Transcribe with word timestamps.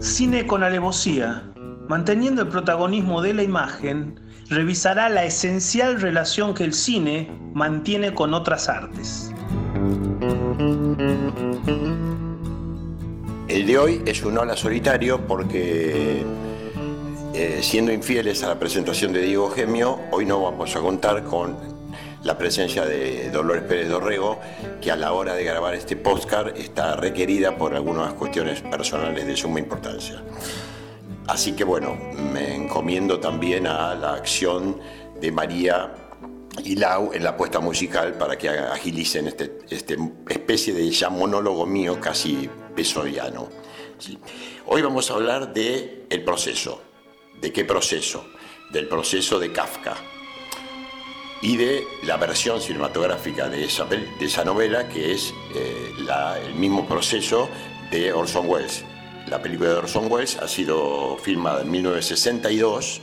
Cine 0.00 0.46
con 0.46 0.62
alevosía, 0.62 1.52
manteniendo 1.88 2.42
el 2.42 2.48
protagonismo 2.48 3.22
de 3.22 3.34
la 3.34 3.42
imagen, 3.42 4.20
revisará 4.48 5.08
la 5.08 5.24
esencial 5.24 6.00
relación 6.00 6.54
que 6.54 6.64
el 6.64 6.72
cine 6.72 7.30
mantiene 7.54 8.14
con 8.14 8.34
otras 8.34 8.68
artes. 8.68 9.32
El 13.48 13.66
de 13.66 13.78
hoy 13.78 14.02
es 14.06 14.22
un 14.22 14.38
hola 14.38 14.56
solitario 14.56 15.26
porque 15.26 16.24
eh, 17.34 17.58
siendo 17.62 17.92
infieles 17.92 18.42
a 18.42 18.48
la 18.48 18.58
presentación 18.58 19.12
de 19.12 19.22
Diego 19.22 19.50
Gemio, 19.50 20.00
hoy 20.10 20.26
no 20.26 20.42
vamos 20.42 20.74
a 20.76 20.80
contar 20.80 21.24
con 21.24 21.77
la 22.22 22.36
presencia 22.36 22.84
de 22.84 23.30
Dolores 23.30 23.62
Pérez 23.62 23.88
Dorrego, 23.88 24.40
que 24.80 24.90
a 24.90 24.96
la 24.96 25.12
hora 25.12 25.34
de 25.34 25.44
grabar 25.44 25.74
este 25.74 25.96
postcard 25.96 26.56
está 26.56 26.96
requerida 26.96 27.56
por 27.56 27.74
algunas 27.74 28.14
cuestiones 28.14 28.60
personales 28.62 29.26
de 29.26 29.36
suma 29.36 29.60
importancia. 29.60 30.22
Así 31.26 31.52
que 31.52 31.64
bueno, 31.64 31.96
me 32.32 32.54
encomiendo 32.54 33.20
también 33.20 33.66
a 33.66 33.94
la 33.94 34.14
acción 34.14 34.80
de 35.20 35.30
María 35.30 35.94
y 36.64 36.74
Lau 36.74 37.12
en 37.12 37.22
la 37.22 37.36
puesta 37.36 37.60
musical 37.60 38.14
para 38.14 38.36
que 38.36 38.48
agilicen 38.48 39.28
este, 39.28 39.58
este 39.70 39.96
especie 40.28 40.74
de 40.74 40.90
ya 40.90 41.10
monólogo 41.10 41.66
mío 41.66 42.00
casi 42.00 42.48
pesodiano. 42.74 43.48
Hoy 44.66 44.82
vamos 44.82 45.10
a 45.10 45.14
hablar 45.14 45.52
de 45.52 46.06
el 46.08 46.24
proceso. 46.24 46.82
¿De 47.40 47.52
qué 47.52 47.64
proceso? 47.64 48.24
Del 48.72 48.88
proceso 48.88 49.38
de 49.38 49.52
Kafka 49.52 49.96
y 51.40 51.56
de 51.56 51.86
la 52.02 52.16
versión 52.16 52.60
cinematográfica 52.60 53.48
de 53.48 53.64
esa, 53.64 53.84
de 53.84 54.08
esa 54.20 54.44
novela, 54.44 54.88
que 54.88 55.12
es 55.12 55.32
eh, 55.54 55.92
el 56.44 56.54
mismo 56.54 56.86
proceso 56.86 57.48
de 57.90 58.12
Orson 58.12 58.48
Welles. 58.48 58.84
La 59.28 59.40
película 59.40 59.70
de 59.70 59.76
Orson 59.76 60.10
Welles 60.10 60.36
ha 60.36 60.48
sido 60.48 61.16
filmada 61.18 61.62
en 61.62 61.70
1962 61.70 63.02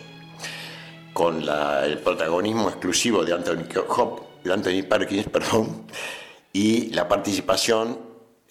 con 1.13 1.47
el 1.47 1.97
protagonismo 1.99 2.67
exclusivo 2.67 3.23
de 3.23 3.33
Anthony, 3.33 3.63
de 4.43 4.53
Anthony 4.53 4.83
Perkins 4.87 5.27
perdón, 5.31 5.87
y 6.51 6.89
la 6.91 7.07
participación, 7.07 7.99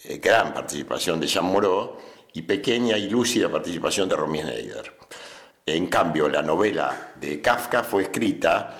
eh, 0.04 0.18
gran 0.18 0.54
participación 0.54 1.20
de 1.20 1.26
Jean 1.26 1.44
Moreau 1.44 1.98
y 2.32 2.42
pequeña 2.42 2.96
y 2.96 3.10
lúcida 3.10 3.50
participación 3.50 4.08
de 4.08 4.16
Romy 4.16 4.40
Schneider. 4.40 4.96
En 5.66 5.86
cambio, 5.88 6.28
la 6.28 6.42
novela 6.42 7.12
de 7.20 7.40
Kafka 7.40 7.84
fue 7.84 8.04
escrita 8.04 8.76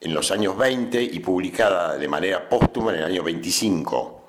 en 0.00 0.14
los 0.14 0.30
años 0.30 0.56
20 0.56 1.02
y 1.02 1.18
publicada 1.20 1.96
de 1.96 2.08
manera 2.08 2.48
póstuma 2.48 2.92
en 2.92 2.98
el 2.98 3.04
año 3.04 3.22
25, 3.22 4.28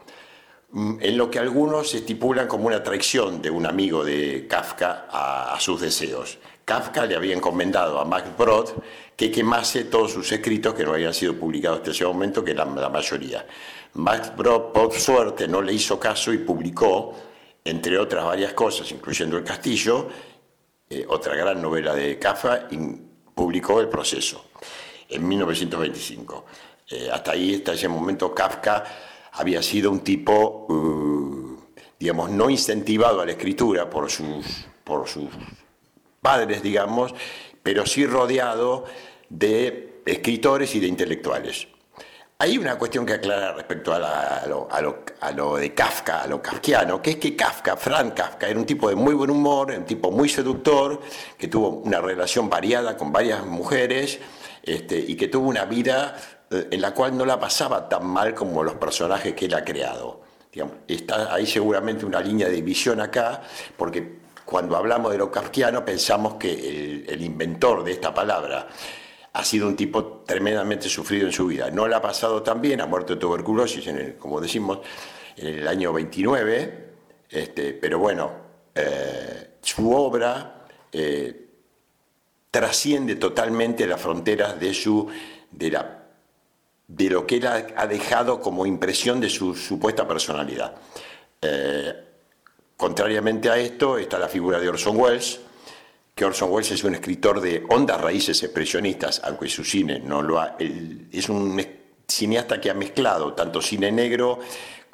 mm, 0.71 0.97
en 0.99 1.17
lo 1.17 1.29
que 1.29 1.39
algunos 1.39 1.93
estipulan 1.93 2.47
como 2.47 2.67
una 2.67 2.81
traición 2.83 3.41
de 3.41 3.49
un 3.49 3.65
amigo 3.65 4.03
de 4.03 4.47
Kafka 4.47 5.07
a, 5.09 5.59
sus 5.59 5.81
deseos. 5.81 6.39
Kafka 6.65 7.05
le 7.05 7.15
había 7.15 7.35
encomendado 7.35 7.99
a 7.99 8.05
Max 8.05 8.29
Brod 8.37 8.69
que 9.15 9.31
quemase 9.31 9.85
todos 9.85 10.13
sus 10.13 10.31
escritos 10.31 10.73
que 10.73 10.83
no 10.83 10.93
habían 10.93 11.13
sido 11.13 11.35
publicados 11.35 11.79
hasta 11.79 11.91
ese 11.91 12.05
momento, 12.05 12.43
que 12.43 12.51
eran 12.51 12.75
la 12.75 12.89
mayoría. 12.89 13.45
Max 13.93 14.31
Brod, 14.35 14.71
por 14.71 14.93
suerte, 14.93 15.47
no 15.47 15.61
le 15.61 15.73
hizo 15.73 15.99
caso 15.99 16.31
y 16.31 16.37
publicó, 16.39 17.15
entre 17.63 17.97
otras 17.97 18.23
varias 18.23 18.53
cosas, 18.53 18.89
incluyendo 18.91 19.37
El 19.37 19.43
Castillo, 19.43 20.07
eh, 20.89 21.05
otra 21.09 21.35
gran 21.35 21.61
novela 21.61 21.93
de 21.93 22.17
Kafka, 22.17 22.67
y 22.71 22.77
publicó 23.33 23.81
El 23.81 23.89
Proceso 23.89 24.45
en 25.09 25.27
1925. 25.27 26.45
Eh, 26.89 27.09
hasta 27.11 27.31
ahí, 27.31 27.55
hasta 27.55 27.73
ese 27.73 27.87
momento, 27.87 28.33
Kafka 28.33 28.83
había 29.33 29.61
sido 29.61 29.91
un 29.91 29.99
tipo, 30.01 30.65
uh, 30.69 31.57
digamos, 31.99 32.29
no 32.31 32.49
incentivado 32.49 33.21
a 33.21 33.25
la 33.25 33.31
escritura 33.31 33.89
por 33.89 34.09
sus, 34.09 34.65
por 34.83 35.07
sus 35.07 35.29
padres, 36.21 36.61
digamos, 36.63 37.13
pero 37.61 37.85
sí 37.85 38.05
rodeado 38.05 38.85
de 39.29 40.01
escritores 40.05 40.73
y 40.75 40.79
de 40.79 40.87
intelectuales. 40.87 41.67
Hay 42.41 42.57
una 42.57 42.77
cuestión 42.77 43.05
que 43.05 43.13
aclarar 43.13 43.55
respecto 43.57 43.93
a, 43.93 43.99
lo, 44.47 44.67
a, 44.71 44.81
lo, 44.81 45.03
a, 45.19 45.31
lo, 45.31 45.57
de 45.57 45.73
Kafka, 45.73 46.21
a 46.21 46.27
lo 46.27 46.41
kafkiano, 46.41 47.01
que 47.01 47.11
es 47.11 47.15
que 47.17 47.35
Kafka, 47.35 47.75
Frank 47.75 48.13
Kafka, 48.13 48.47
era 48.47 48.57
un 48.57 48.65
tipo 48.65 48.87
de 48.87 48.95
muy 48.95 49.13
buen 49.13 49.29
humor, 49.29 49.71
un 49.77 49.83
tipo 49.83 50.09
muy 50.09 50.29
seductor, 50.29 51.01
que 51.37 51.49
tuvo 51.49 51.67
una 51.67 51.99
relación 51.99 52.49
variada 52.49 52.95
con 52.95 53.11
varias 53.11 53.45
mujeres, 53.45 54.19
este, 54.63 54.97
y 54.97 55.15
que 55.15 55.27
tuvo 55.27 55.47
una 55.49 55.65
vida 55.65 56.15
eh, 56.51 56.67
en 56.71 56.81
la 56.81 56.93
cual 56.93 57.17
no 57.17 57.25
la 57.25 57.39
pasaba 57.39 57.87
tan 57.87 58.07
mal 58.07 58.33
como 58.33 58.63
los 58.63 58.75
personajes 58.75 59.33
que 59.33 59.45
él 59.45 59.53
ha 59.53 59.63
creado. 59.63 60.21
está 60.87 61.33
ahí 61.33 61.45
seguramente 61.45 62.05
una 62.05 62.19
línea 62.19 62.49
de 62.49 62.61
visión 62.61 62.99
acá, 63.01 63.41
porque 63.77 64.19
cuando 64.45 64.75
hablamos 64.75 65.11
de 65.11 65.19
lo 65.19 65.29
kafkiano 65.29 65.85
pensamos 65.85 66.33
que 66.35 67.05
el, 67.07 67.21
inventor 67.21 67.83
de 67.83 67.91
esta 67.91 68.11
palabra 68.11 68.67
ha 69.31 69.43
sido 69.43 69.67
un 69.67 69.75
tipo 69.75 70.23
tremendamente 70.25 70.89
sufrido 70.89 71.27
en 71.27 71.31
su 71.31 71.45
vida. 71.45 71.69
No 71.69 71.87
la 71.87 71.97
ha 71.97 72.01
pasado 72.01 72.41
tan 72.41 72.59
bien, 72.59 72.81
ha 72.81 72.87
muerto 72.87 73.13
de 73.13 73.19
tuberculosis, 73.19 73.85
en 73.85 73.97
el, 73.99 74.15
como 74.15 74.41
decimos, 74.41 74.79
en 75.37 75.59
el 75.59 75.67
año 75.67 75.93
29, 75.93 76.89
este, 77.29 77.73
pero 77.73 77.99
bueno, 77.99 78.31
eh, 78.73 79.57
su 79.61 79.91
obra 79.93 80.65
eh, 80.91 81.48
trasciende 82.51 83.15
totalmente 83.15 83.85
las 83.85 84.01
fronteras 84.01 84.59
de, 84.59 84.73
su, 84.73 85.07
de, 85.51 85.71
la, 85.71 86.03
de 86.87 87.09
lo 87.09 87.25
que 87.27 87.37
él 87.37 87.47
ha, 87.47 87.87
dejado 87.87 88.41
como 88.41 88.65
impresión 88.65 89.19
de 89.19 89.29
su 89.29 89.55
supuesta 89.55 90.07
personalidad. 90.07 90.75
Eh, 91.41 91.93
contrariamente 92.75 93.49
a 93.49 93.57
esto 93.57 93.97
está 93.97 94.17
la 94.17 94.27
figura 94.27 94.59
de 94.59 94.69
Orson 94.69 94.97
Welles, 94.97 95.39
que 96.15 96.25
Orson 96.25 96.51
Welles 96.51 96.71
es 96.71 96.83
un 96.83 96.95
escritor 96.95 97.39
de 97.39 97.63
hondas 97.69 98.01
raíces 98.01 98.41
expresionistas, 98.43 99.21
aunque 99.23 99.47
su 99.47 99.63
cine 99.63 99.99
no 99.99 100.21
lo 100.21 100.39
ha... 100.39 100.57
es 100.59 101.29
un 101.29 101.61
cineasta 102.07 102.59
que 102.59 102.71
ha 102.71 102.73
mezclado 102.73 103.33
tanto 103.33 103.61
cine 103.61 103.91
negro 103.91 104.39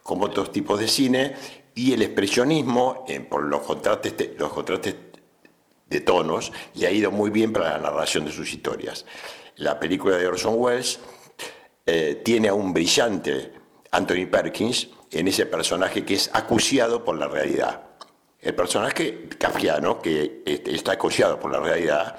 como 0.03 0.25
otros 0.25 0.51
tipos 0.51 0.79
de 0.79 0.87
cine 0.87 1.33
y 1.73 1.93
el 1.93 2.01
expresionismo, 2.01 3.05
eh, 3.07 3.21
por 3.21 3.43
los 3.43 3.61
contrastes, 3.61 4.37
los 4.37 4.51
contrastes 4.51 4.95
de 5.87 6.01
tonos 6.01 6.51
y 6.73 6.85
ha 6.85 6.91
ido 6.91 7.11
muy 7.11 7.29
bien 7.29 7.53
para 7.53 7.71
la 7.71 7.77
narración 7.77 8.25
de 8.25 8.31
sus 8.31 8.51
historias. 8.53 9.05
La 9.57 9.79
película 9.79 10.17
de 10.17 10.27
Orson 10.27 10.55
Welles 10.57 10.99
eh, 11.85 12.21
tiene 12.23 12.49
a 12.49 12.53
un 12.53 12.73
brillante 12.73 13.53
Anthony 13.91 14.27
Perkins 14.29 14.89
en 15.11 15.27
ese 15.27 15.45
personaje 15.45 16.03
que 16.03 16.15
es 16.15 16.29
acuciado 16.33 17.03
por 17.03 17.17
la 17.17 17.27
realidad. 17.27 17.83
El 18.39 18.53
personaje 18.53 19.29
kafkiano, 19.37 20.01
que 20.01 20.43
este, 20.45 20.75
está 20.75 20.93
acuciado 20.93 21.39
por 21.39 21.51
la 21.51 21.59
realidad, 21.59 22.17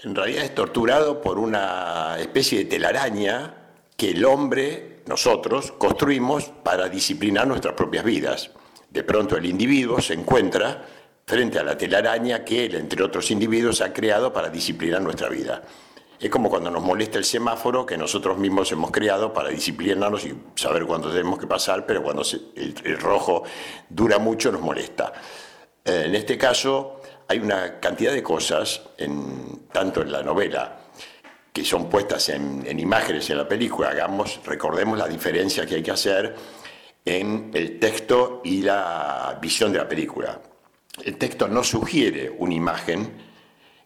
en 0.00 0.14
realidad 0.14 0.44
es 0.44 0.54
torturado 0.54 1.20
por 1.20 1.38
una 1.38 2.16
especie 2.18 2.60
de 2.60 2.64
telaraña 2.66 3.54
que 3.96 4.10
el 4.10 4.24
hombre, 4.24 5.02
nosotros, 5.06 5.72
construimos 5.72 6.44
para 6.62 6.88
disciplinar 6.88 7.46
nuestras 7.46 7.74
propias 7.74 8.04
vidas. 8.04 8.50
De 8.88 9.04
pronto 9.04 9.36
el 9.36 9.46
individuo 9.46 10.00
se 10.00 10.14
encuentra 10.14 10.86
frente 11.30 11.60
a 11.60 11.62
la 11.62 11.78
telaraña 11.78 12.44
que 12.44 12.64
él, 12.64 12.74
entre 12.74 13.04
otros 13.04 13.30
individuos, 13.30 13.80
ha 13.82 13.92
creado 13.92 14.32
para 14.32 14.48
disciplinar 14.48 15.00
nuestra 15.00 15.28
vida. 15.28 15.62
Es 16.18 16.28
como 16.28 16.50
cuando 16.50 16.72
nos 16.72 16.82
molesta 16.82 17.18
el 17.18 17.24
semáforo 17.24 17.86
que 17.86 17.96
nosotros 17.96 18.36
mismos 18.36 18.72
hemos 18.72 18.90
creado 18.90 19.32
para 19.32 19.48
disciplinarnos 19.48 20.24
y 20.24 20.34
saber 20.56 20.86
cuándo 20.86 21.08
tenemos 21.08 21.38
que 21.38 21.46
pasar, 21.46 21.86
pero 21.86 22.02
cuando 22.02 22.24
el, 22.56 22.98
rojo 22.98 23.44
dura 23.88 24.18
mucho 24.18 24.50
nos 24.50 24.60
molesta. 24.60 25.12
Eh, 25.84 26.02
en 26.06 26.16
este 26.16 26.36
caso 26.36 27.00
hay 27.28 27.38
una 27.38 27.78
cantidad 27.78 28.12
de 28.12 28.24
cosas, 28.24 28.82
en, 28.98 29.68
tanto 29.70 30.02
en 30.02 30.10
la 30.10 30.24
novela, 30.24 30.80
que 31.52 31.64
son 31.64 31.88
puestas 31.88 32.28
en, 32.30 32.66
en 32.66 32.80
imágenes 32.80 33.30
en 33.30 33.38
la 33.38 33.46
película, 33.46 33.90
hagamos, 33.90 34.40
recordemos 34.44 34.98
la 34.98 35.06
diferencia 35.06 35.64
que 35.64 35.76
hay 35.76 35.82
que 35.84 35.92
hacer 35.92 36.34
en 37.04 37.52
el 37.54 37.78
texto 37.78 38.40
y 38.42 38.62
la 38.62 39.38
visión 39.40 39.72
de 39.72 39.78
la 39.78 39.88
película 39.88 40.40
el 41.04 41.16
texto 41.16 41.48
no 41.48 41.62
sugiere 41.64 42.34
una 42.38 42.54
imagen 42.54 43.12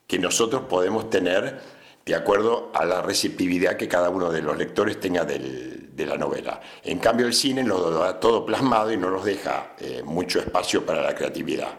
que 0.06 0.18
nosotros 0.18 0.62
podemos 0.68 1.10
tener 1.10 1.60
de 2.04 2.14
acuerdo 2.14 2.70
a 2.74 2.84
la 2.84 3.00
receptividad 3.00 3.76
que 3.76 3.88
cada 3.88 4.10
uno 4.10 4.30
de 4.30 4.42
los 4.42 4.56
lectores 4.56 5.00
tenga 5.00 5.24
de 5.24 6.06
la 6.06 6.18
novela. 6.18 6.60
En 6.82 6.98
cambio, 6.98 7.26
el 7.26 7.32
cine 7.32 7.62
lo 7.62 7.90
da 7.90 8.20
todo 8.20 8.44
plasmado 8.44 8.92
y 8.92 8.96
no 8.96 9.10
nos 9.10 9.24
deja 9.24 9.74
eh, 9.78 10.02
mucho 10.04 10.38
espacio 10.38 10.84
para 10.84 11.00
la 11.00 11.14
creatividad. 11.14 11.70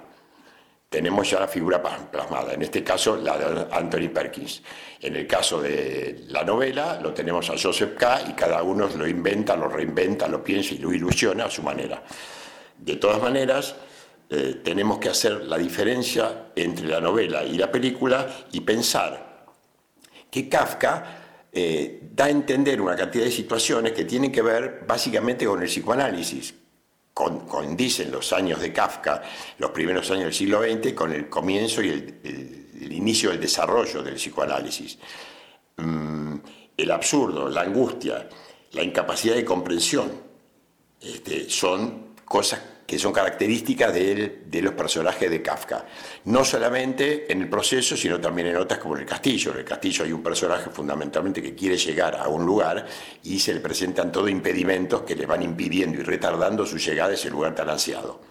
Tenemos 0.90 1.30
ya 1.30 1.42
la 1.42 1.48
figura 1.48 1.84
plasmada, 1.84 2.54
en 2.54 2.62
este 2.62 2.84
caso 2.84 3.18
la 3.18 3.38
de 3.38 3.68
Anthony 3.72 4.10
Perkins. 4.14 4.64
En 5.02 5.16
el 5.16 5.28
caso 5.28 5.62
de 5.62 6.24
la 6.30 6.44
novela 6.44 7.00
lo 7.02 7.14
tenemos 7.14 7.50
a 7.50 7.56
Joseph 7.62 7.96
K. 7.98 8.22
y 8.30 8.34
cada 8.34 8.64
uno 8.64 8.88
lo 8.96 9.08
inventa, 9.08 9.56
lo 9.56 9.68
reinventa, 9.68 10.28
lo 10.28 10.44
piensa 10.44 10.74
y 10.74 10.78
lo 10.78 10.94
ilusiona 10.94 11.46
a 11.46 11.52
su 11.52 11.62
manera. 11.62 12.02
De 12.78 12.96
todas 12.96 13.22
maneras, 13.22 13.76
eh, 14.36 14.62
tenemos 14.64 15.00
que 15.00 15.08
hacer 15.08 15.46
la 15.46 15.58
diferencia 15.58 16.52
entre 16.56 16.88
la 16.88 17.00
novela 17.00 17.44
y 17.44 17.58
la 17.58 17.72
película 17.72 18.46
y 18.52 18.60
pensar 18.60 19.46
que 20.30 20.50
Kafka 20.50 21.48
eh, 21.54 22.02
da 22.14 22.26
a 22.26 22.30
entender 22.30 22.82
una 22.82 22.98
cantidad 22.98 23.24
de 23.24 23.32
situaciones 23.32 23.94
que 23.94 24.04
tienen 24.04 24.34
que 24.34 24.42
ver 24.42 24.84
básicamente 24.86 25.46
con 25.46 25.62
el 25.62 25.70
psicoanálisis, 25.70 26.54
condicen 27.14 28.12
los 28.12 28.34
años 28.34 28.60
de 28.60 28.74
Kafka, 28.74 29.24
los 29.58 29.72
primeros 29.72 30.12
años 30.12 30.26
del 30.26 30.34
siglo 30.34 30.62
XX, 30.62 30.92
con 30.92 31.14
el 31.14 31.30
comienzo 31.30 31.82
y 31.82 31.90
el, 31.90 32.92
inicio 32.92 33.30
del 33.30 33.40
desarrollo 33.40 34.04
del 34.04 34.16
psicoanálisis. 34.16 35.00
Mm, 35.78 36.36
el 36.76 36.92
absurdo, 36.92 37.48
la 37.48 37.62
angustia, 37.62 38.28
la 38.74 38.84
incapacidad 38.84 39.36
de 39.36 39.46
comprensión, 39.46 40.12
este, 41.02 41.50
son 41.50 42.16
cosas 42.26 42.75
que 42.86 43.00
son 43.00 43.12
características 43.12 43.94
de, 43.94 44.62
los 44.62 44.74
personajes 44.74 45.30
de 45.30 45.42
Kafka. 45.42 45.86
No 46.26 46.46
solamente 46.46 47.32
en 47.32 47.42
el 47.42 47.50
proceso, 47.50 47.98
sino 47.98 48.20
también 48.20 48.50
en 48.50 48.58
otras 48.58 48.80
como 48.80 48.96
en 48.96 49.02
el 49.02 49.08
castillo. 49.08 49.52
En 49.52 49.60
el 49.60 49.66
castillo 49.66 50.06
hay 50.06 50.12
un 50.12 50.22
personaje 50.22 50.70
fundamentalmente 50.70 51.42
que 51.42 51.56
quiere 51.56 51.78
llegar 51.78 52.16
a 52.16 52.28
un 52.28 52.46
lugar 52.46 52.86
y 53.24 53.40
se 53.40 53.54
le 53.54 53.60
presentan 53.60 54.12
todos 54.12 54.30
impedimentos 54.30 55.02
que 55.02 55.16
le 55.16 55.26
van 55.26 55.42
impidiendo 55.42 56.00
y 56.00 56.04
retardando 56.04 56.66
su 56.66 56.78
llegada 56.78 57.12
a 57.12 57.16
ese 57.16 57.30
lugar 57.30 57.56
tan 57.56 57.70
ansiado. 57.70 58.22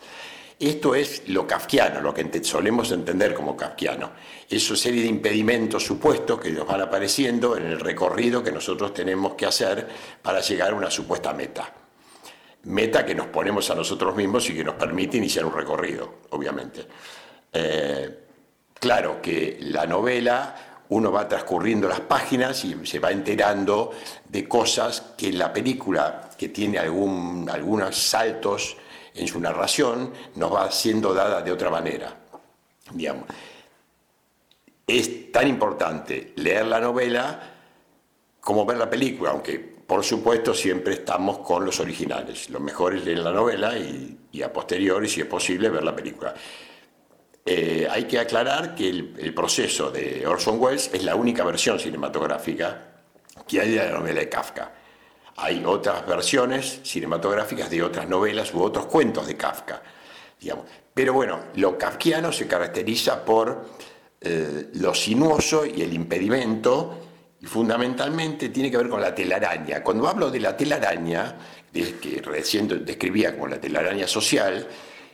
Esto 0.61 0.95
es 0.95 1.29
lo 1.29 1.49
kafkiano, 1.49 2.01
lo 2.01 2.15
que 2.15 2.45
solemos 2.45 2.93
entender 2.93 3.35
como 3.35 3.57
kafkiano. 3.57 4.13
Esa 4.49 4.77
serie 4.77 5.03
de 5.03 5.09
impedimentos 5.09 5.85
supuestos 5.85 6.39
que 6.39 6.53
nos 6.53 6.65
van 6.65 6.81
apareciendo 6.81 7.57
en 7.57 7.67
el 7.67 7.81
recorrido 7.81 8.41
que 8.41 8.53
nosotros 8.53 8.95
tenemos 8.95 9.35
que 9.35 9.47
hacer 9.47 9.89
para 10.23 10.41
llegar 10.41 10.71
a 10.71 10.77
una 10.77 10.93
supuesta 10.93 11.33
meta 11.33 11.84
meta 12.65 13.05
que 13.05 13.15
nos 13.15 13.27
ponemos 13.27 13.71
a 13.71 13.75
nosotros 13.75 14.15
mismos 14.17 14.49
y 14.51 14.55
que 14.55 14.65
nos 14.65 14.75
permite 14.75 15.17
iniciar 15.17 15.45
un 15.45 15.53
recorrido, 15.53 16.21
obviamente. 16.31 16.87
Eh, 17.53 18.19
claro 18.75 19.21
que 19.21 19.59
la 19.61 19.87
novela 19.87 20.75
uno 20.89 21.11
va 21.11 21.27
transcurriendo 21.29 21.89
las 21.89 22.01
páginas 22.01 22.65
y 22.65 22.87
se 22.87 22.99
va 22.99 23.11
enterando 23.11 23.93
de 24.29 24.47
cosas 24.47 25.15
que 25.17 25.33
la 25.33 25.53
película, 25.53 26.31
que 26.37 26.49
tiene 26.51 26.79
algún, 26.79 27.49
algunos 27.51 27.97
saltos 27.97 28.77
en 29.15 29.27
su 29.27 29.41
narración, 29.41 30.13
nos 30.37 30.53
va 30.53 30.71
siendo 30.71 31.15
dada 31.15 31.41
de 31.41 31.53
otra 31.53 31.71
manera. 31.71 32.15
Es 34.87 35.33
tan 35.33 35.49
importante 35.49 36.33
leer 36.37 36.67
la 36.67 36.81
novela 36.81 37.55
como 38.41 38.67
ver 38.67 38.77
la 38.77 38.91
película, 38.91 39.31
aunque 39.31 39.74
por 39.87 40.03
supuesto, 40.03 40.55
siempre 40.55 40.95
estamos 40.95 41.39
con 41.39 41.65
los 41.65 41.79
originales. 41.81 42.49
Lo 42.51 42.61
mejor 42.61 42.95
es 42.95 43.05
leer 43.05 43.19
la 43.19 43.33
novela 43.33 43.77
y, 43.77 44.43
a 44.43 44.53
posteriori, 44.53 45.09
si 45.09 45.21
es 45.21 45.27
posible, 45.27 45.69
ver 45.69 45.83
la 45.83 45.95
película. 45.95 46.35
Eh, 47.45 47.87
hay 47.91 48.05
que 48.05 48.19
aclarar 48.19 48.75
que 48.75 48.89
el, 48.89 49.35
proceso 49.35 49.91
de 49.91 50.27
Orson 50.27 50.59
Welles 50.59 50.91
es 50.93 51.05
la 51.05 51.15
única 51.15 51.45
versión 51.45 51.79
cinematográfica 51.79 53.03
que 53.47 53.61
hay 53.61 53.73
de 53.73 53.77
la 53.77 53.91
novela 53.91 54.21
de 54.21 54.29
Kafka. 54.29 54.73
Hay 55.37 55.63
otras 55.67 56.07
versiones 56.07 56.81
cinematográficas 56.85 57.69
de 57.69 57.83
otras 57.83 58.09
novelas 58.09 58.55
u 58.55 58.63
otros 58.63 58.87
cuentos 58.87 59.27
de 59.27 59.37
Kafka. 59.37 59.83
Digamos. 60.41 60.65
Pero 60.95 61.13
bueno, 61.13 61.41
lo 61.57 61.77
kafkiano 61.77 62.33
se 62.33 62.47
caracteriza 62.47 63.25
por 63.25 63.67
eh, 64.21 64.71
lo 64.75 64.95
sinuoso 64.95 65.67
y 65.67 65.83
el 65.83 65.93
impedimento 65.93 67.04
fundamentalmente 67.45 68.49
tiene 68.49 68.71
que 68.71 68.77
ver 68.77 68.89
con 68.89 69.01
la 69.01 69.15
telaraña. 69.15 69.83
Cuando 69.83 70.09
hablo 70.09 70.31
de 70.31 70.41
la 70.41 70.57
telaraña, 70.57 71.37
que 71.73 72.23
recién 72.23 72.85
describía 72.85 73.33
como 73.33 73.49
la 73.49 73.61
telaraña 73.61 74.07
social, 74.07 74.67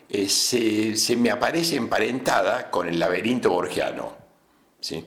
eh, 0.08 0.28
se, 0.28 1.16
me 1.16 1.30
aparece 1.30 1.76
emparentada 1.76 2.70
con 2.70 2.88
el 2.88 2.98
laberinto 2.98 3.50
borgiano. 3.50 4.16
¿sí? 4.80 5.06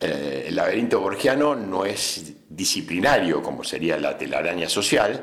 Eh, 0.00 0.46
el 0.48 0.56
laberinto 0.56 1.00
borgiano 1.00 1.54
no 1.54 1.84
es 1.84 2.34
disciplinario 2.48 3.42
como 3.42 3.64
sería 3.64 3.98
la 3.98 4.18
telaraña 4.18 4.68
social, 4.68 5.22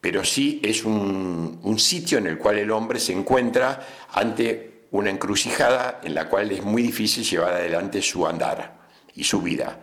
pero 0.00 0.24
sí 0.24 0.60
es 0.62 0.84
un, 0.84 1.60
un 1.62 1.78
sitio 1.78 2.18
en 2.18 2.26
el 2.26 2.38
cual 2.38 2.58
el 2.58 2.70
hombre 2.70 3.00
se 3.00 3.12
encuentra 3.12 4.06
ante 4.12 4.86
una 4.90 5.10
encrucijada 5.10 6.00
en 6.02 6.14
la 6.14 6.28
cual 6.28 6.50
es 6.52 6.62
muy 6.62 6.82
difícil 6.82 7.24
llevar 7.24 7.54
adelante 7.54 8.02
su 8.02 8.26
andar 8.26 8.76
y 9.14 9.24
su 9.24 9.40
vida 9.40 9.78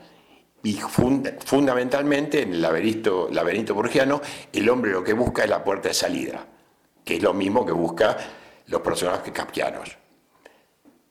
y 0.64 0.74
fundamentalmente 0.76 2.42
en 2.42 2.54
el 2.54 2.62
laberinto, 2.62 3.28
laberinto 3.30 3.76
el 4.54 4.70
hombre 4.70 4.92
lo 4.92 5.04
que 5.04 5.14
busca 5.14 5.44
es 5.44 5.50
la 5.50 5.64
puerta 5.64 5.90
de 5.90 5.94
salida, 5.94 6.46
que 7.04 7.18
es 7.18 7.22
lo 7.22 7.34
mismo 7.34 7.66
que 7.66 7.74
busca 7.74 8.18
los 8.68 8.82
personajes 8.82 9.34
kafkianos. 9.34 9.98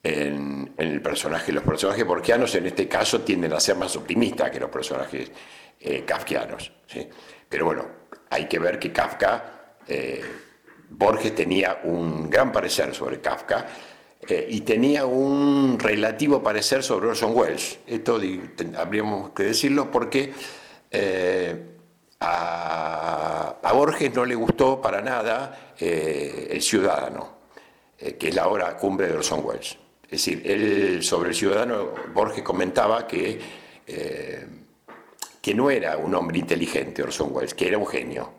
En, 0.02 0.72
el 0.78 1.00
personaje, 1.02 1.52
los 1.52 1.62
personajes 1.62 2.04
borgianos 2.04 2.54
en 2.54 2.66
este 2.66 2.88
caso 2.88 3.20
tienden 3.20 3.52
a 3.52 3.60
ser 3.60 3.76
más 3.76 3.94
optimistas 3.94 4.50
que 4.50 4.58
los 4.58 4.70
personajes 4.70 5.30
eh, 5.78 6.02
kafkianos. 6.04 6.72
Pero 7.48 7.66
bueno, 7.66 7.86
hay 8.30 8.46
que 8.46 8.58
ver 8.58 8.78
que 8.78 8.90
Kafka, 8.90 9.76
eh, 9.86 10.24
Borges 10.88 11.34
tenía 11.34 11.80
un 11.84 12.30
gran 12.30 12.50
parecer 12.50 12.94
sobre 12.94 13.20
Kafka, 13.20 13.66
eh, 14.28 14.46
y 14.50 14.60
tenía 14.60 15.04
un 15.04 15.78
relativo 15.80 16.42
parecer 16.42 16.84
sobre 16.84 17.08
Orson 17.08 17.32
Welles. 17.34 17.80
Esto 17.86 18.20
habríamos 18.76 19.30
que 19.30 19.42
decirlo 19.44 19.90
porque 19.90 20.32
eh, 20.90 21.76
a, 22.20 23.56
Borges 23.74 24.14
no 24.14 24.24
le 24.24 24.34
gustó 24.36 24.80
para 24.80 25.00
nada 25.00 25.74
eh, 25.78 26.48
El 26.52 26.62
Ciudadano, 26.62 27.38
que 27.98 28.28
es 28.28 28.34
la 28.34 28.46
obra 28.46 28.76
cumbre 28.76 29.08
de 29.08 29.14
Orson 29.14 29.40
Welles. 29.44 29.78
Es 30.04 30.10
decir, 30.10 30.42
él 30.44 31.02
sobre 31.02 31.30
el 31.30 31.34
Ciudadano, 31.34 31.92
Borges 32.14 32.44
comentaba 32.44 33.06
que, 33.06 33.40
que 35.40 35.54
no 35.54 35.70
era 35.70 35.96
un 35.96 36.14
hombre 36.14 36.38
inteligente 36.38 37.02
Orson 37.02 37.30
Welles, 37.32 37.54
que 37.54 37.66
era 37.66 37.78
un 37.78 37.86
genio. 37.86 38.30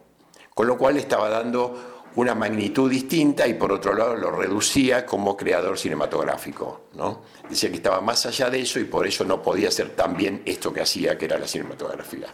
Con 0.54 0.68
lo 0.68 0.78
cual 0.78 0.98
estaba 0.98 1.30
dando 1.30 1.93
una 2.16 2.36
magnitud 2.36 2.90
distinta 2.90 3.48
y 3.48 3.56
por 3.56 3.72
otro 3.72 3.94
lado 3.94 4.16
lo 4.16 4.32
reducía 4.32 5.06
como 5.06 5.36
creador 5.36 5.78
cinematográfico. 5.78 6.84
¿no? 6.94 7.22
Decía 7.50 7.70
que 7.70 7.78
estaba 7.78 8.02
más 8.02 8.26
allá 8.26 8.50
de 8.50 8.62
eso 8.62 8.80
y 8.80 8.86
por 8.86 9.08
eso 9.08 9.24
no 9.24 9.42
podía 9.42 9.70
hacer 9.70 9.90
tan 9.90 10.16
bien 10.16 10.42
esto 10.46 10.72
que 10.72 10.82
hacía, 10.82 11.18
que 11.18 11.26
era 11.26 11.38
la 11.38 11.48
cinematografía. 11.48 12.28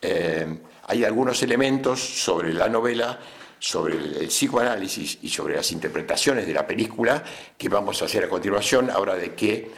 Eh, 0.00 0.58
hay 0.86 1.04
algunos 1.04 1.42
elementos 1.42 2.00
sobre 2.00 2.52
la 2.52 2.68
novela, 2.68 3.18
sobre 3.58 3.94
el, 3.94 4.28
psicoanálisis 4.28 5.18
y 5.22 5.28
sobre 5.28 5.56
las 5.56 5.70
interpretaciones 5.72 6.46
de 6.46 6.52
la 6.52 6.66
película 6.66 7.22
que 7.56 7.68
vamos 7.68 8.02
a 8.02 8.04
hacer 8.04 8.24
a 8.24 8.28
continuación, 8.28 8.90
ahora 8.90 9.14
de 9.14 9.34
que 9.34 9.70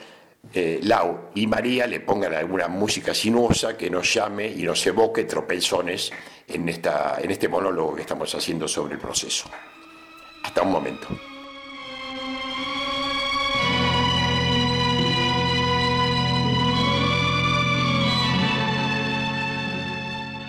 eh, 0.53 0.81
Lau 0.83 1.31
y 1.35 1.47
María 1.47 1.87
le 1.87 2.01
pongan 2.01 2.35
alguna 2.35 2.69
música 2.69 3.15
sinuosa 3.15 3.77
que 3.77 3.91
nos 3.91 4.13
llame 4.13 4.49
y 4.49 4.63
nos 4.63 4.87
evoque 4.87 5.25
tropezones 5.25 6.13
en, 6.47 6.69
esta, 6.69 7.19
en 7.21 7.31
este 7.31 7.49
monólogo 7.49 7.95
que 7.95 8.03
estamos 8.03 8.35
haciendo 8.35 8.69
sobre 8.69 8.95
el 8.95 9.01
proceso. 9.01 9.49
Hasta 10.43 10.63
un 10.63 10.71
momento. 10.71 11.09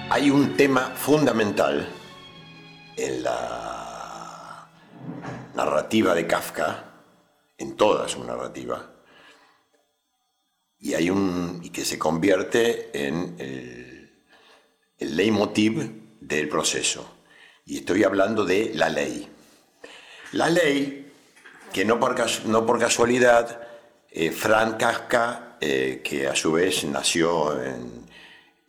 Hay 0.09 0.29
un 0.29 0.55
tema 0.55 0.93
fundamental 0.95 1.87
en 2.95 3.23
la 3.23 4.67
narrativa 5.53 6.15
de 6.15 6.25
Kafka, 6.25 6.85
en 7.57 7.75
toda 7.75 8.07
su 8.07 8.23
narrativa, 8.23 8.96
y 10.79 10.93
hay 10.93 11.09
un 11.09 11.59
y 11.63 11.69
que 11.69 11.85
se 11.85 11.97
convierte 11.97 12.89
en 12.93 13.35
el, 13.39 14.11
el 14.97 15.15
leitmotiv 15.15 16.17
del 16.21 16.49
proceso. 16.49 17.07
Y 17.65 17.77
estoy 17.77 18.03
hablando 18.03 18.45
de 18.45 18.71
la 18.73 18.89
ley. 18.89 19.27
La 20.33 20.49
ley, 20.49 21.11
que 21.73 21.85
no 21.85 21.99
por, 21.99 22.15
no 22.45 22.65
por 22.65 22.79
casualidad, 22.79 23.61
eh, 24.09 24.31
Frank 24.31 24.77
Kafka, 24.77 25.57
eh, 25.59 26.01
que 26.03 26.27
a 26.27 26.35
su 26.35 26.51
vez 26.51 26.83
nació 26.85 27.61
en, 27.61 28.05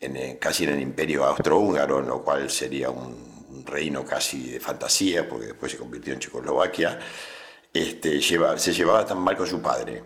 eh, 0.01 0.39
casi 0.41 0.65
en 0.65 0.71
el 0.71 0.81
imperio 0.81 1.25
austrohúngaro, 1.25 2.01
lo 2.01 2.23
cual 2.23 2.51
sería 2.51 2.91
un, 2.91 3.29
reino 3.65 4.03
casi 4.03 4.53
de 4.53 4.61
fantasía, 4.61 5.29
porque 5.29 5.49
después 5.49 5.73
se 5.73 5.77
convirtió 5.77 6.15
en 6.15 6.21
Checoslovaquia, 6.21 6.99
este, 7.71 8.19
se 8.23 8.73
llevaba 8.73 9.05
tan 9.05 9.19
mal 9.19 9.37
con 9.37 9.47
su 9.47 9.61
padre 9.61 10.03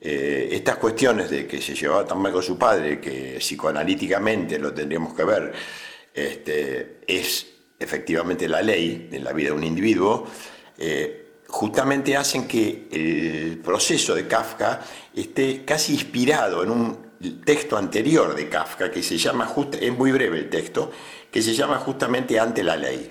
eh, 0.00 0.48
estas 0.52 0.76
cuestiones 0.76 1.28
de 1.28 1.46
que 1.46 1.60
se 1.60 1.74
llevaba 1.74 2.06
tan 2.06 2.18
mal 2.18 2.32
con 2.32 2.42
su 2.42 2.56
padre, 2.56 3.00
que 3.00 3.36
psicoanalíticamente 3.38 4.58
lo 4.58 4.72
tendríamos 4.72 5.14
que 5.14 5.24
ver, 5.24 5.52
este, 6.14 7.00
es 7.06 7.46
efectivamente 7.78 8.48
la 8.48 8.62
ley 8.62 9.08
en 9.12 9.22
la 9.22 9.32
vida 9.32 9.48
de 9.48 9.56
un 9.56 9.64
individuo, 9.64 10.26
eh, 10.78 11.40
justamente 11.48 12.16
hacen 12.16 12.46
que 12.48 12.88
el 12.90 13.58
proceso 13.58 14.14
de 14.14 14.26
Kafka 14.26 14.80
esté 15.14 15.64
casi 15.64 15.94
inspirado 15.94 16.62
en 16.62 16.70
un 16.70 17.10
texto 17.44 17.76
anterior 17.76 18.34
de 18.34 18.48
Kafka, 18.48 18.90
que 18.90 19.02
se 19.02 19.18
llama, 19.18 19.52
es 19.78 19.92
muy 19.92 20.12
breve 20.12 20.38
el 20.38 20.48
texto, 20.48 20.90
que 21.30 21.42
se 21.42 21.54
llama 21.54 21.78
justamente 21.78 22.38
Ante 22.38 22.62
la 22.62 22.76
ley. 22.76 23.10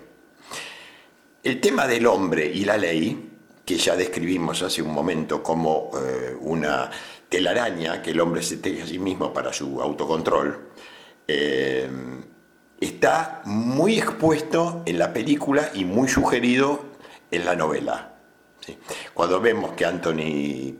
El 1.43 1.62
tema 1.62 1.86
del 1.88 2.08
hombre 2.08 2.46
y 2.46 2.65
la 2.65 2.77
ley 2.77 3.29
que 3.69 3.77
ya 3.77 3.95
describimos 3.95 4.63
hace 4.63 4.81
un 4.81 4.91
momento 4.91 5.43
como 5.43 5.91
eh, 5.93 6.35
una 6.39 6.89
telaraña 7.29 8.01
que 8.01 8.09
el 8.09 8.19
hombre 8.19 8.41
se 8.41 8.57
teje 8.57 8.81
a 8.81 8.88
sí 8.88 8.97
mismo 8.97 9.31
para 9.31 9.53
su 9.53 9.79
autocontrol, 9.79 10.71
eh, 11.27 11.88
está 12.81 13.43
muy 13.45 13.99
expuesto 13.99 14.81
en 14.88 14.97
la 14.97 15.13
película 15.13 15.69
y 15.75 15.85
muy 15.85 16.07
sugerido 16.07 16.83
en 17.29 17.45
la 17.45 17.55
novela. 17.55 18.15
Cuando 19.13 19.39
vemos 19.39 19.73
que 19.73 19.85
Anthony 19.85 20.73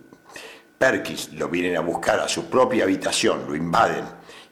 Perkins 0.76 1.34
lo 1.34 1.48
vienen 1.48 1.78
a 1.78 1.82
buscar 1.82 2.20
a 2.20 2.28
su 2.28 2.50
propia 2.50 2.86
habitación, 2.86 3.46
lo 3.48 3.56
invaden 3.56 4.06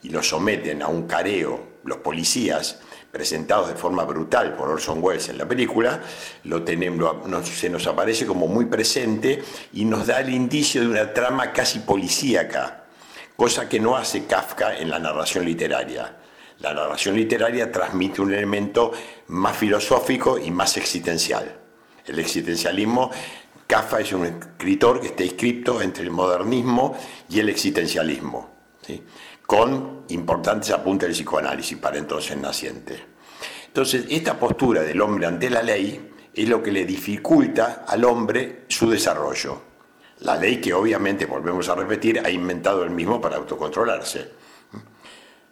y 0.04 0.10
lo 0.10 0.22
someten 0.22 0.84
a 0.84 0.88
un 0.90 1.08
careo 1.08 1.80
los 1.86 1.98
policías, 1.98 2.82
presentados 3.12 3.70
de 3.70 3.76
forma 3.76 4.04
brutal 4.04 4.56
por 4.56 4.70
Orson 4.70 5.00
Welles 5.02 5.30
en 5.30 5.38
la 5.38 5.48
película, 5.48 6.02
lo 6.44 6.64
tenemos, 6.64 7.16
se 7.48 7.70
nos 7.70 7.88
aparece 7.88 8.26
como 8.26 8.48
muy 8.48 8.66
presente 8.66 9.44
y 9.74 9.86
nos 9.86 10.08
da 10.08 10.20
el 10.20 10.30
indicio 10.30 10.82
de 10.82 10.88
una 10.88 11.14
trama 11.14 11.52
casi 11.52 11.80
policíaca, 11.80 12.86
cosa 13.36 13.68
que 13.70 13.80
no 13.80 13.96
hace 13.96 14.26
Kafka 14.26 14.78
en 14.78 14.90
la 14.90 15.00
narración 15.00 15.46
literaria. 15.46 16.18
La 16.60 16.74
narración 16.74 17.16
literaria 17.16 17.72
transmite 17.72 18.22
un 18.22 18.34
elemento 18.34 18.92
más 19.28 19.56
filosófico 19.56 20.40
y 20.40 20.50
más 20.50 20.76
existencial. 20.78 21.56
El 22.06 22.20
existencialismo, 22.20 23.12
Kafka 23.68 24.00
es 24.00 24.14
un 24.14 24.26
escritor 24.26 25.02
que 25.02 25.08
está 25.08 25.24
inscrito 25.24 25.82
entre 25.82 26.04
el 26.04 26.12
modernismo 26.12 26.98
y 27.30 27.40
el 27.40 27.50
existencialismo, 27.50 28.50
con 29.48 30.04
importantes 30.10 30.72
apuntes 30.72 31.08
del 31.08 31.16
psicoanálisis 31.16 31.78
para 31.78 31.98
entonces 31.98 32.38
naciente. 32.38 33.00
Entonces, 33.68 34.06
esta 34.10 34.38
postura 34.38 34.82
del 34.82 35.02
hombre 35.02 35.26
ante 35.26 35.50
la 35.50 35.64
ley 35.64 36.12
es 36.34 36.50
lo 36.50 36.62
que 36.62 36.72
le 36.72 36.86
dificulta 36.86 37.86
al 37.88 38.04
hombre 38.04 38.66
su 38.68 38.90
desarrollo. 38.90 39.62
La 40.20 40.36
ley 40.36 40.58
que 40.58 40.74
obviamente, 40.74 41.26
volvemos 41.26 41.70
a 41.70 41.76
repetir, 41.76 42.20
ha 42.20 42.30
inventado 42.30 42.84
el 42.84 42.90
mismo 42.90 43.22
para 43.22 43.38
autocontrolarse. 43.38 44.32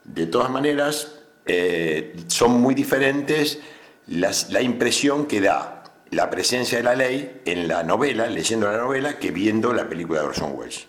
De 0.03 0.27
todas 0.27 0.49
maneras, 0.49 1.21
eh, 1.45 2.15
son 2.27 2.59
muy 2.59 2.75
diferentes 2.75 3.59
la 4.07 4.61
impresión 4.61 5.25
que 5.25 5.39
da 5.39 5.83
la 6.11 6.29
presencia 6.29 6.79
de 6.79 6.83
la 6.83 6.95
ley 6.95 7.41
en 7.45 7.67
la 7.67 7.83
novela, 7.83 8.27
leyendo 8.27 8.71
la 8.71 8.77
novela, 8.77 9.17
que 9.17 9.31
viendo 9.31 9.73
la 9.73 9.87
película 9.87 10.21
de 10.21 10.27
Orson 10.27 10.53
Welles. 10.55 10.87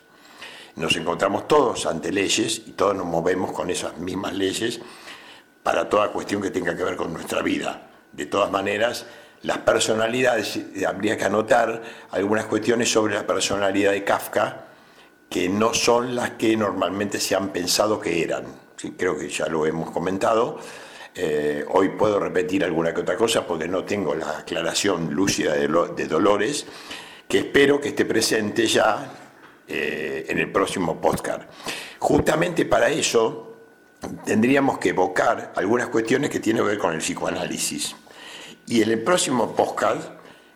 Nos 0.77 0.97
encontramos 0.97 1.49
todos 1.49 1.87
ante 1.87 2.13
leyes 2.13 2.63
y 2.67 2.73
todos 2.73 2.95
nos 2.95 3.07
movemos 3.07 3.53
con 3.53 3.71
esas 3.71 3.97
mismas 3.99 4.35
leyes 4.35 4.81
para 5.63 5.89
toda 5.89 6.13
cuestión 6.13 6.43
que 6.43 6.51
tenga 6.51 6.77
que 6.77 6.85
ver 6.85 6.97
con 6.97 7.13
nuestra 7.13 7.43
vida. 7.43 7.91
De 8.13 8.27
todas 8.27 8.51
maneras, 8.51 9.07
las 9.43 9.59
personalidades, 9.59 10.59
habría 10.87 11.17
que 11.17 11.25
anotar 11.25 11.83
algunas 12.11 12.47
cuestiones 12.47 12.91
sobre 12.91 13.15
la 13.15 13.27
personalidad 13.27 13.93
de 13.93 14.05
Kafka 14.05 14.67
que 15.29 15.49
no 15.49 15.75
son 15.75 16.15
las 16.15 16.33
que 16.33 16.57
normalmente 16.57 17.19
se 17.21 17.35
han 17.35 17.49
pensado 17.49 18.01
que 18.01 18.23
eran. 18.23 18.45
Creo 18.97 19.19
que 19.19 19.29
ya 19.29 19.47
lo 19.47 19.67
hemos 19.67 19.91
comentado. 19.91 20.59
Eh, 21.15 21.65
hoy 21.71 21.89
puedo 21.91 22.21
repetir 22.21 22.63
alguna 22.63 22.93
que 22.93 23.01
otra 23.01 23.17
cosa 23.17 23.47
porque 23.47 23.67
no 23.67 23.85
tengo 23.85 24.15
la 24.15 24.39
aclaración 24.39 25.15
lúcida 25.15 25.55
de, 25.55 26.07
Dolores, 26.07 26.67
que 27.27 27.39
espero 27.39 27.81
que 27.81 27.89
esté 27.89 28.05
presente 28.05 28.67
ya 28.67 29.11
eh, 29.69 30.27
en 30.29 30.39
el 30.39 30.51
próximo 30.53 31.01
podcast. 31.01 31.43
Justamente 31.99 32.65
para 32.67 32.89
eso 32.89 33.57
tendríamos 34.25 34.79
que 34.79 34.91
evocar 34.91 35.53
algunas 35.57 35.89
cuestiones 35.89 36.31
que 36.31 36.41
tienen 36.41 36.63
que 36.63 36.71
ver 36.71 36.79
con 36.79 36.95
el 36.95 37.01
psicoanálisis. 37.01 37.97
Y 38.67 38.83
en 38.83 38.91
el 38.91 39.03
próximo 39.03 39.55
podcast, 39.55 40.11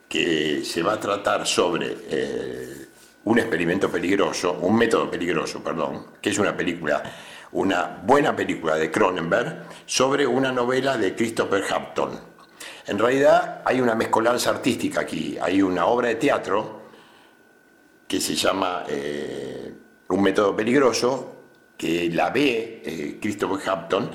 que 0.09 0.65
se 0.65 0.83
va 0.83 0.95
a 0.95 1.01
tratar 1.01 1.47
sobre 1.47 1.97
eh, 2.09 2.87
un 3.25 3.39
experimento 3.39 3.91
peligroso, 3.91 4.59
un 4.61 4.77
método 4.77 5.11
peligroso, 5.11 5.63
perdón, 5.63 6.07
que 6.21 6.31
es 6.31 6.39
una 6.39 6.57
película, 6.57 7.03
una 7.53 8.01
buena 8.05 8.35
película 8.35 8.77
de 8.77 8.91
Cronenberg, 8.91 9.65
sobre 9.87 10.27
una 10.27 10.51
novela 10.53 10.97
de 10.97 11.15
Christopher 11.15 11.65
Hampton. 11.73 12.19
En 12.87 12.99
realidad 12.99 13.63
hay 13.65 13.81
una 13.81 13.95
mezcolanza 13.95 14.51
artística 14.51 15.01
aquí, 15.01 15.39
hay 15.41 15.63
una 15.63 15.87
obra 15.87 16.09
de 16.09 16.17
teatro 16.17 16.80
que 18.11 18.21
se 18.21 18.35
llama 18.35 18.83
eh, 18.89 19.73
Un 20.09 20.21
método 20.21 20.57
peligroso, 20.57 21.45
que 21.79 22.11
la 22.11 22.31
ve 22.31 22.83
eh, 22.85 23.19
Christopher 23.21 23.71
Hampton 23.71 24.11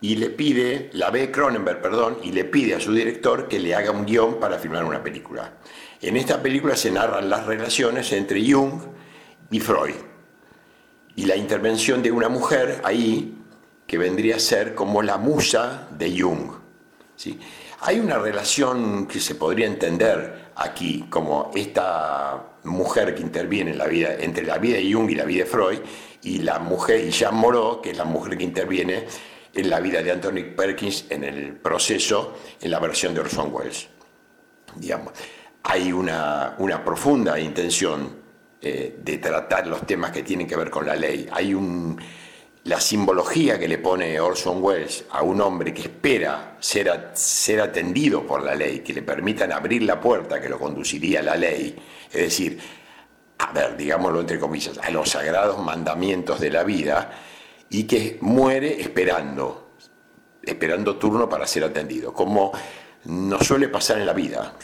y 0.00 0.16
le 0.16 0.30
pide, 0.30 0.90
la 0.94 1.10
ve 1.10 1.30
Cronenberg, 1.30 1.80
perdón, 1.80 2.18
y 2.24 2.32
le 2.32 2.44
pide 2.44 2.74
a 2.74 2.80
su 2.80 2.92
director 2.92 3.46
que 3.46 3.60
le 3.60 3.72
haga 3.72 3.92
un 3.92 4.04
guion 4.04 4.40
para 4.40 4.58
filmar 4.58 4.84
una 4.84 5.00
película. 5.00 5.58
En 6.02 6.16
esta 6.16 6.42
película 6.42 6.74
se 6.74 6.90
narran 6.90 7.30
las 7.30 7.46
relaciones 7.46 8.10
entre 8.10 8.44
Jung 8.50 8.80
y 9.52 9.60
Freud 9.60 9.94
y 11.14 11.26
la 11.26 11.36
intervención 11.36 12.02
de 12.02 12.10
una 12.10 12.28
mujer 12.28 12.80
ahí 12.82 13.38
que 13.86 13.96
vendría 13.96 14.36
a 14.36 14.40
ser 14.40 14.74
como 14.74 15.02
la 15.02 15.18
musa 15.18 15.86
de 15.96 16.20
Jung. 16.20 16.50
¿sí? 17.14 17.38
Hay 17.82 18.00
una 18.00 18.18
relación 18.18 19.06
que 19.06 19.20
se 19.20 19.36
podría 19.36 19.68
entender 19.68 20.50
aquí 20.56 21.06
como 21.08 21.52
esta 21.54 22.49
mujer 22.64 23.14
que 23.14 23.22
interviene 23.22 23.70
en 23.70 23.78
la 23.78 23.86
vida, 23.86 24.14
entre 24.18 24.44
la 24.44 24.58
vida 24.58 24.76
de 24.76 24.92
Jung 24.92 25.10
y 25.10 25.14
la 25.14 25.24
vida 25.24 25.44
de 25.44 25.50
Freud, 25.50 25.78
y 26.22 26.38
la 26.38 26.58
mujer, 26.58 27.04
y 27.04 27.10
Jean 27.10 27.34
Moreau, 27.34 27.80
que 27.80 27.90
es 27.90 27.98
la 27.98 28.04
mujer 28.04 28.36
que 28.36 28.44
interviene 28.44 29.06
en 29.54 29.70
la 29.70 29.80
vida 29.80 30.02
de 30.02 30.12
Anthony 30.12 30.54
Perkins 30.56 31.06
en 31.10 31.24
el 31.24 31.56
proceso, 31.56 32.36
en 32.60 32.70
la 32.70 32.78
versión 32.78 33.14
de 33.14 33.20
Orson 33.20 33.52
Welles. 33.52 33.88
Digamos, 34.76 35.12
hay 35.62 35.92
una, 35.92 36.54
una 36.58 36.84
profunda 36.84 37.38
intención 37.38 38.20
eh, 38.62 38.98
de 39.02 39.18
tratar 39.18 39.66
los 39.66 39.86
temas 39.86 40.10
que 40.10 40.22
tienen 40.22 40.46
que 40.46 40.56
ver 40.56 40.70
con 40.70 40.86
la 40.86 40.94
ley. 40.94 41.28
Hay 41.32 41.54
un, 41.54 41.98
la 42.64 42.80
simbología 42.80 43.58
que 43.58 43.68
le 43.68 43.78
pone 43.78 44.20
Orson 44.20 44.62
Welles 44.62 45.04
a 45.10 45.22
un 45.22 45.40
hombre 45.40 45.72
que 45.72 45.82
espera 45.82 46.56
ser, 46.60 47.10
ser 47.14 47.60
atendido 47.60 48.26
por 48.26 48.42
la 48.42 48.54
ley, 48.54 48.80
que 48.80 48.92
le 48.92 49.02
permitan 49.02 49.52
abrir 49.52 49.82
la 49.82 49.98
puerta 50.00 50.40
que 50.40 50.48
lo 50.48 50.58
conduciría 50.58 51.20
a 51.20 51.22
la 51.22 51.36
ley, 51.36 51.74
es 52.10 52.20
decir, 52.20 52.58
a 53.38 53.52
ver, 53.52 53.76
digámoslo 53.76 54.20
entre 54.20 54.38
comillas, 54.38 54.78
a 54.78 54.90
los 54.90 55.10
sagrados 55.10 55.58
mandamientos 55.58 56.38
de 56.40 56.50
la 56.50 56.62
vida 56.62 57.10
y 57.70 57.84
que 57.84 58.18
muere 58.20 58.80
esperando, 58.80 59.70
esperando 60.42 60.96
turno 60.96 61.28
para 61.28 61.46
ser 61.46 61.64
atendido, 61.64 62.12
como 62.12 62.52
nos 63.04 63.46
suele 63.46 63.68
pasar 63.68 63.98
en 63.98 64.06
la 64.06 64.12
vida. 64.12 64.54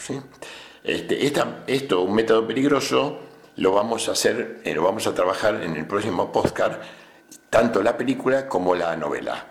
Este, 0.83 1.25
esto, 1.67 2.01
un 2.01 2.13
método 2.13 2.45
peligroso, 2.45 3.19
lo 3.55 3.71
vamos 3.71 4.07
a 4.07 4.11
hacer, 4.11 4.61
eh, 4.63 4.75
lo 4.75 4.83
vamos 4.83 5.07
a 5.07 5.15
trabajar 5.15 5.63
en 5.63 5.75
el 5.75 5.87
próximo 5.87 6.31
podcast, 6.31 6.81
tanto 7.49 7.81
la 7.81 7.97
película 7.97 8.47
como 8.47 8.75
la 8.75 8.95
novela. 8.95 9.47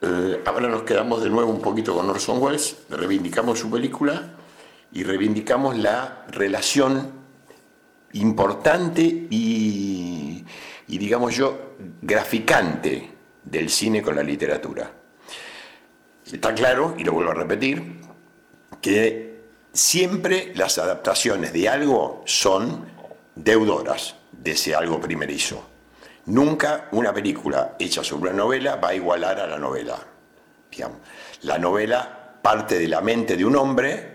Eh, 0.00 0.42
ahora 0.44 0.68
nos 0.68 0.82
quedamos 0.82 1.22
de 1.22 1.30
nuevo 1.30 1.50
un 1.50 1.62
poquito 1.62 1.94
con 1.94 2.08
Orson 2.10 2.42
Welles, 2.42 2.76
reivindicamos 2.90 3.58
su 3.58 3.70
película 3.70 4.34
y 4.92 5.02
reivindicamos 5.02 5.76
la 5.78 6.24
relación 6.28 7.24
importante 8.12 9.02
y, 9.02 10.44
digamos 10.86 11.34
yo, 11.34 11.74
graficante 12.00 13.10
del 13.42 13.70
cine 13.70 14.02
con 14.02 14.16
la 14.16 14.22
literatura. 14.22 14.90
Está 16.24 16.54
claro, 16.54 16.94
y 16.96 17.04
lo 17.04 17.12
vuelvo 17.12 17.32
a 17.32 17.34
repetir, 17.34 18.00
que 18.80 19.42
siempre 19.72 20.52
las 20.54 20.78
adaptaciones 20.78 21.52
de 21.52 21.68
algo 21.68 22.22
son 22.24 22.86
deudoras 23.34 24.14
de 24.32 24.52
ese 24.52 24.74
algo 24.74 25.00
primerizo. 25.00 25.73
Nunca 26.26 26.88
una 26.92 27.12
película 27.12 27.76
hecha 27.78 28.02
sobre 28.02 28.30
una 28.30 28.44
novela 28.44 28.76
va 28.76 28.88
a 28.88 28.94
igualar 28.94 29.40
a 29.40 29.46
la 29.46 29.58
novela. 29.58 29.98
La 31.42 31.58
novela 31.58 32.38
parte 32.42 32.78
de 32.78 32.88
la 32.88 33.00
mente 33.00 33.36
de 33.36 33.44
un 33.44 33.56
hombre 33.56 34.14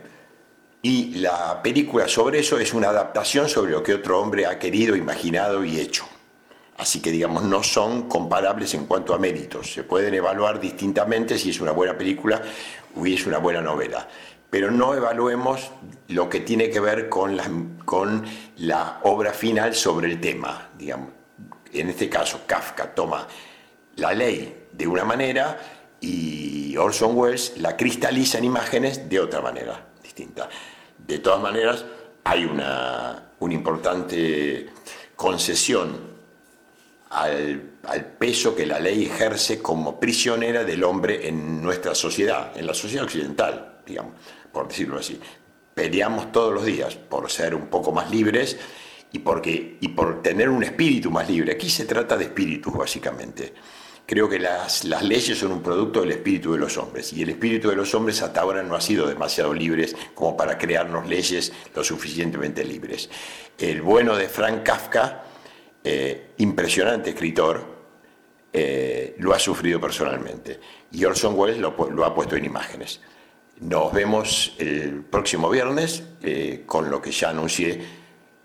y 0.81 1.15
la 1.15 1.61
película 1.61 2.07
sobre 2.07 2.39
eso 2.39 2.57
es 2.59 2.73
una 2.73 2.89
adaptación 2.89 3.49
sobre 3.49 3.71
lo 3.71 3.83
que 3.83 3.93
otro 3.93 4.19
hombre 4.19 4.45
ha 4.45 4.57
querido, 4.57 4.95
imaginado 4.95 5.63
y 5.63 5.79
hecho. 5.79 6.05
Así 6.77 7.01
que 7.01 7.11
digamos, 7.11 7.43
no 7.43 7.61
son 7.61 8.07
comparables 8.07 8.73
en 8.73 8.85
cuanto 8.85 9.13
a 9.13 9.19
méritos. 9.19 9.73
Se 9.73 9.83
pueden 9.83 10.13
evaluar 10.13 10.59
distintamente 10.59 11.37
si 11.37 11.49
es 11.49 11.59
una 11.59 11.71
buena 11.71 11.97
película 11.97 12.41
o 12.95 13.05
es 13.05 13.27
una 13.27 13.37
buena 13.37 13.61
novela. 13.61 14.07
Pero 14.49 14.71
no 14.71 14.95
evaluemos 14.95 15.71
lo 16.07 16.29
que 16.29 16.39
tiene 16.39 16.69
que 16.69 16.79
ver 16.79 17.09
con 17.09 17.37
la, 18.57 18.99
obra 19.03 19.33
final 19.33 19.75
sobre 19.75 20.07
el 20.07 20.21
tema. 20.21 20.69
En 21.73 21.89
este 21.89 22.09
caso, 22.09 22.41
Kafka 22.45 22.93
toma 22.93 23.27
la 23.95 24.13
ley 24.13 24.67
de 24.71 24.87
una 24.87 25.03
manera 25.03 25.59
y 26.01 26.75
Orson 26.77 27.15
Welles 27.15 27.57
la 27.57 27.75
cristaliza 27.75 28.37
en 28.37 28.45
imágenes 28.45 29.09
de 29.09 29.19
otra 29.19 29.41
manera. 29.41 29.85
De 30.97 31.19
todas 31.19 31.41
maneras, 31.41 31.85
hay 32.23 32.45
una, 32.45 33.31
importante 33.39 34.69
concesión 35.15 35.97
al, 37.09 37.61
peso 38.19 38.55
que 38.55 38.65
la 38.65 38.79
ley 38.79 39.05
ejerce 39.05 39.61
como 39.61 39.99
prisionera 39.99 40.63
del 40.63 40.83
hombre 40.83 41.27
en 41.27 41.61
nuestra 41.61 41.95
sociedad, 41.95 42.51
en 42.55 42.67
la 42.67 42.73
sociedad 42.73 43.05
occidental, 43.05 43.79
digamos, 43.85 44.13
por 44.51 44.67
decirlo 44.67 44.99
así. 44.99 45.19
Peleamos 45.73 46.31
todos 46.31 46.53
los 46.53 46.65
días 46.65 46.95
por 46.95 47.31
ser 47.31 47.55
un 47.55 47.67
poco 47.67 47.91
más 47.91 48.11
libres 48.11 48.57
y, 49.11 49.19
porque, 49.19 49.77
y 49.79 49.87
por 49.89 50.21
tener 50.21 50.49
un 50.49 50.63
espíritu 50.63 51.11
más 51.11 51.29
libre. 51.29 51.53
Aquí 51.53 51.69
se 51.69 51.85
trata 51.85 52.17
de 52.17 52.25
espíritus, 52.25 52.73
básicamente 52.73 53.53
Creo 54.09 54.27
que 54.27 54.39
las, 54.39 54.85
las, 54.85 55.03
leyes 55.03 55.37
son 55.37 55.51
un 55.51 55.61
producto 55.61 56.01
del 56.01 56.09
espíritu 56.09 56.53
de 56.53 56.57
los 56.57 56.79
hombres 56.79 57.13
y 57.13 57.21
el 57.21 57.29
espíritu 57.29 57.69
de 57.69 57.75
los 57.75 57.93
hombres 57.93 58.19
hasta 58.23 58.41
ahora 58.41 58.63
no 58.63 58.73
ha 58.73 58.81
sido 58.81 59.07
demasiado 59.07 59.53
libres 59.53 59.95
como 60.15 60.35
para 60.35 60.57
crearnos 60.57 61.07
leyes 61.07 61.53
lo 61.75 61.83
suficientemente 61.83 62.65
libres. 62.65 63.07
El 63.55 63.83
bueno 63.83 64.15
de 64.15 64.27
Frank 64.27 64.63
Kafka, 64.63 65.25
eh, 65.83 66.31
impresionante 66.39 67.11
escritor, 67.11 67.63
eh, 68.51 69.15
lo 69.19 69.31
ha 69.31 69.37
sufrido 69.37 69.79
personalmente 69.79 70.59
y 70.91 71.05
Orson 71.05 71.37
Welles 71.37 71.59
lo, 71.59 71.75
lo, 71.91 72.03
ha 72.03 72.15
puesto 72.15 72.35
en 72.35 72.45
imágenes. 72.45 73.01
Nos 73.59 73.93
vemos 73.93 74.55
el 74.57 75.03
próximo 75.03 75.51
viernes 75.51 76.01
eh, 76.23 76.63
con 76.65 76.89
lo 76.89 76.99
que 76.99 77.11
ya 77.11 77.29
anuncié, 77.29 77.79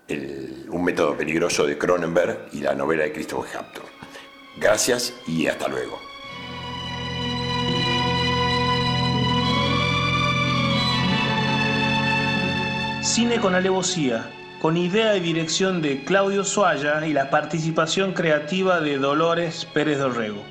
un 0.09 0.83
método 0.83 1.17
peligroso 1.17 1.65
de 1.65 1.77
Cronenberg 1.77 2.49
y 2.51 2.61
la 2.61 2.75
novela 2.75 3.03
de 3.03 3.13
Christopher 3.13 3.57
Hampton. 3.57 3.85
Gracias 4.57 5.13
y 5.27 5.47
hasta 5.47 5.67
luego. 5.67 5.99
Cine 13.01 13.39
con 13.39 13.55
alevosía, 13.55 14.29
con 14.61 14.77
idea 14.77 15.15
y 15.15 15.19
dirección 15.19 15.81
de 15.81 16.03
Claudio 16.03 16.43
Soaya 16.43 17.05
y 17.05 17.13
la 17.13 17.29
participación 17.29 18.13
creativa 18.13 18.81
de 18.81 18.97
Dolores 18.97 19.65
Pérez 19.73 19.99
Dorrego. 19.99 20.43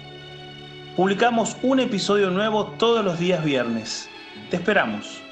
Publicamos 0.97 1.57
un 1.63 1.81
episodio 1.81 2.31
nuevo 2.31 2.67
todos 2.79 3.05
los 3.05 3.19
días 3.19 3.45
viernes. 3.45 4.09
Te 4.51 4.57
esperamos. 4.57 5.24